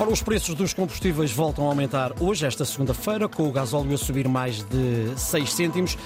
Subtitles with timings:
[0.00, 3.98] Ora, os preços dos combustíveis voltam a aumentar hoje, esta segunda-feira, com o gasóleo a
[3.98, 5.98] subir mais de 6 cêntimos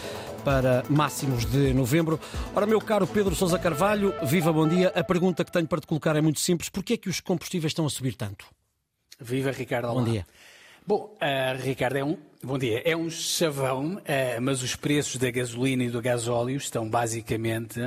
[0.44, 2.18] para máximos de novembro.
[2.56, 4.88] Ora, meu caro Pedro Sousa Carvalho, viva bom dia.
[4.96, 6.68] A pergunta que tenho para te colocar é muito simples.
[6.68, 8.44] Porquê é que os combustíveis estão a subir tanto?
[9.20, 9.84] Viva Ricardo.
[9.84, 10.02] Olá.
[10.02, 10.26] Bom dia.
[10.86, 12.82] Bom, uh, Ricardo, é um, bom dia.
[12.84, 17.80] É um chavão, uh, mas os preços da gasolina e do gasóleo estão basicamente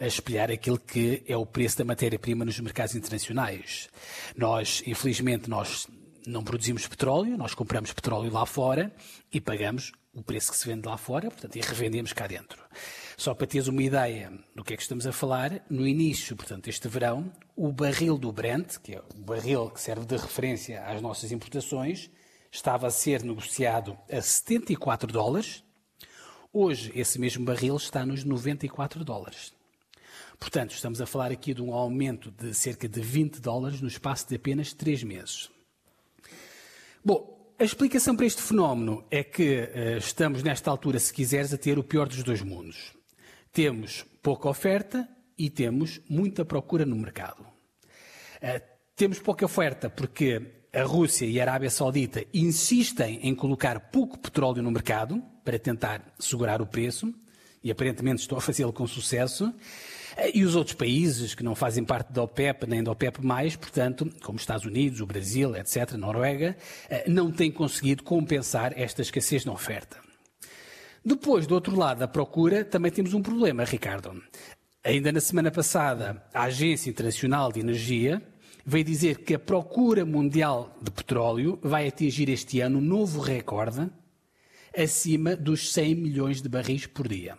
[0.00, 3.90] a espelhar aquilo que é o preço da matéria-prima nos mercados internacionais.
[4.34, 5.86] Nós, infelizmente, nós
[6.26, 8.90] não produzimos petróleo, nós compramos petróleo lá fora
[9.30, 12.64] e pagamos o preço que se vende lá fora, portanto, e revendemos cá dentro.
[13.18, 16.68] Só para teres uma ideia do que é que estamos a falar, no início, portanto,
[16.68, 21.02] este verão, o barril do Brent, que é o barril que serve de referência às
[21.02, 22.10] nossas importações,
[22.50, 25.64] estava a ser negociado a 74 dólares.
[26.52, 29.52] Hoje, esse mesmo barril está nos 94 dólares.
[30.38, 34.28] Portanto, estamos a falar aqui de um aumento de cerca de 20 dólares no espaço
[34.28, 35.50] de apenas 3 meses.
[37.04, 41.58] Bom, a explicação para este fenómeno é que uh, estamos, nesta altura, se quiseres, a
[41.58, 42.92] ter o pior dos dois mundos.
[43.52, 47.42] Temos pouca oferta e temos muita procura no mercado.
[47.42, 48.62] Uh,
[48.94, 54.62] temos pouca oferta porque a Rússia e a Arábia Saudita insistem em colocar pouco petróleo
[54.62, 57.12] no mercado para tentar segurar o preço
[57.62, 59.52] e aparentemente estão a fazê-lo com sucesso.
[60.34, 63.20] E os outros países que não fazem parte da OPEP nem da OPEP+,
[63.58, 66.56] portanto, como Estados Unidos, o Brasil, etc., Noruega,
[67.06, 69.96] não têm conseguido compensar esta escassez na oferta.
[71.04, 74.20] Depois, do outro lado da procura, também temos um problema, Ricardo.
[74.82, 78.20] Ainda na semana passada, a Agência Internacional de Energia
[78.68, 83.90] veio dizer que a procura mundial de petróleo vai atingir este ano um novo recorde
[84.76, 87.38] acima dos 100 milhões de barris por dia.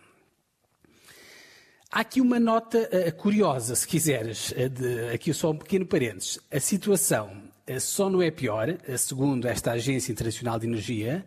[1.92, 6.40] Há aqui uma nota uh, curiosa, se quiseres, uh, de, aqui só um pequeno parênteses.
[6.52, 11.26] A situação uh, só não é pior, segundo esta Agência Internacional de Energia,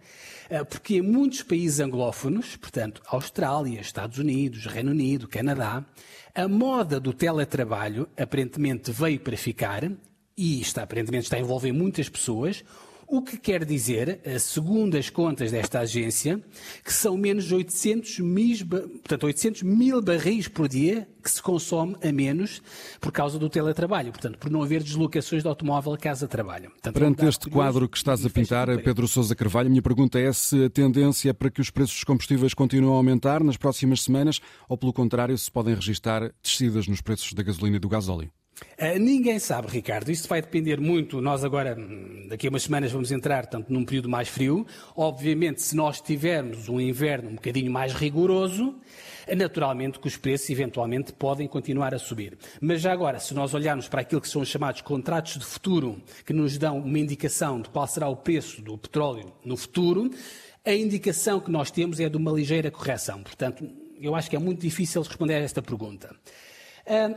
[0.68, 5.82] porque em muitos países anglófonos, portanto, Austrália, Estados Unidos, Reino Unido, Canadá,
[6.34, 9.90] a moda do teletrabalho aparentemente veio para ficar
[10.36, 12.64] e está, aparentemente está a envolver muitas pessoas.
[13.12, 16.42] O que quer dizer, segundo as contas desta agência,
[16.82, 21.94] que são menos de 800 mil, portanto, 800 mil barris por dia que se consome
[22.02, 22.62] a menos
[23.02, 26.72] por causa do teletrabalho, portanto, por não haver deslocações de automóvel casa-trabalho.
[26.90, 30.64] Perante este quadro que estás a pintar, Pedro Sousa Carvalho, a minha pergunta é se
[30.64, 34.40] a tendência é para que os preços dos combustíveis continuem a aumentar nas próximas semanas
[34.66, 38.32] ou, pelo contrário, se podem registrar descidas nos preços da gasolina e do gasóleo.
[38.78, 40.10] Uh, ninguém sabe, Ricardo.
[40.10, 41.20] Isso vai depender muito.
[41.20, 41.76] Nós agora,
[42.28, 44.66] daqui a umas semanas, vamos entrar tanto num período mais frio.
[44.96, 48.74] Obviamente, se nós tivermos um inverno um bocadinho mais rigoroso,
[49.36, 52.36] naturalmente que os preços eventualmente podem continuar a subir.
[52.60, 56.00] Mas já agora, se nós olharmos para aquilo que são os chamados contratos de futuro,
[56.26, 60.10] que nos dão uma indicação de qual será o preço do petróleo no futuro,
[60.64, 63.22] a indicação que nós temos é de uma ligeira correção.
[63.22, 63.68] Portanto,
[64.00, 66.14] eu acho que é muito difícil responder a esta pergunta.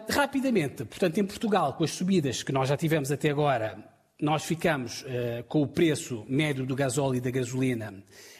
[0.09, 3.78] Rapidamente, portanto, em Portugal, com as subidas que nós já tivemos até agora,
[4.22, 7.94] nós ficamos uh, com o preço médio do gasóleo e da gasolina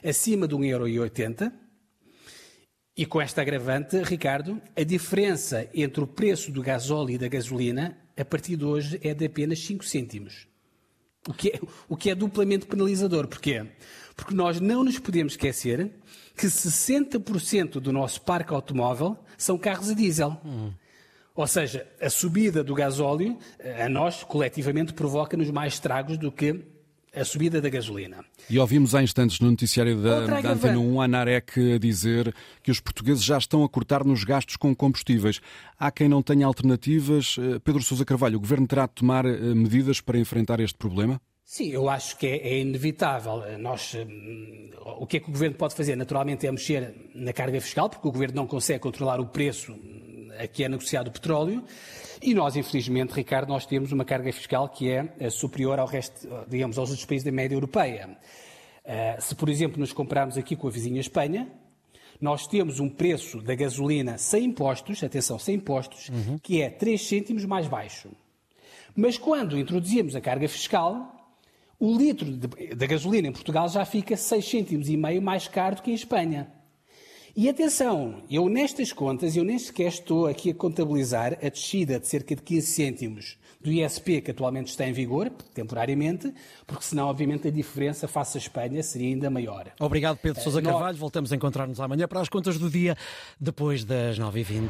[0.04, 1.52] acima de 1,80€.
[2.98, 7.98] E com esta agravante, Ricardo, a diferença entre o preço do gasóleo e da gasolina,
[8.16, 10.48] a partir de hoje, é de apenas 5 cêntimos.
[11.28, 11.60] O que, é,
[11.90, 13.28] o que é duplamente penalizador.
[13.28, 13.66] Porquê?
[14.16, 15.92] Porque nós não nos podemos esquecer
[16.38, 20.40] que 60% do nosso parque automóvel são carros a diesel.
[20.46, 20.72] Hum.
[21.36, 23.38] Ou seja, a subida do gasóleo,
[23.84, 26.64] a nós, coletivamente, provoca-nos mais estragos do que
[27.16, 28.24] a subida da gasolina.
[28.50, 32.80] E ouvimos há instantes no noticiário da, da Antena 1 a Anarec dizer que os
[32.80, 35.40] portugueses já estão a cortar nos gastos com combustíveis.
[35.80, 37.38] Há quem não tenha alternativas.
[37.40, 41.22] Eh, Pedro Sousa Carvalho, o Governo terá de tomar eh, medidas para enfrentar este problema?
[41.46, 43.44] Sim, eu acho que é, é, inevitável.
[43.60, 43.96] Nós,
[45.00, 45.96] o que é que o Governo pode fazer?
[45.96, 49.76] Naturalmente é mexer na carga fiscal, porque o Governo não consegue controlar o preço
[50.40, 51.64] a que é negociado o petróleo.
[52.22, 56.28] E nós, infelizmente, Ricardo, nós temos uma carga fiscal que é eh, superior ao resto,
[56.48, 58.18] digamos, aos outros países da média europeia.
[58.84, 61.48] Eh, se, por exemplo, nos compararmos aqui com a vizinha Espanha,
[62.20, 66.38] nós temos um preço da gasolina sem impostos, atenção, sem impostos, uhum.
[66.42, 68.10] que é 3 cêntimos mais baixo.
[68.96, 71.14] Mas quando introduzimos a carga fiscal,
[71.78, 75.82] o litro da gasolina em Portugal já fica 6 cêntimos e meio mais caro do
[75.82, 76.48] que em Espanha.
[77.38, 82.08] E atenção, eu nestas contas, eu nem sequer estou aqui a contabilizar a descida de
[82.08, 86.34] cerca de 15 cêntimos do ISP que atualmente está em vigor, temporariamente,
[86.66, 89.70] porque senão, obviamente, a diferença face à Espanha seria ainda maior.
[89.82, 90.98] Obrigado, Pedro Sousa Carvalho.
[90.98, 92.96] Voltamos a encontrar-nos amanhã para as contas do dia,
[93.38, 94.70] depois das 9h20.